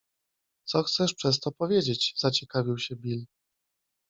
[0.69, 3.25] -Co chcesz przez to powiedzieć?- zaciekawił się Bill.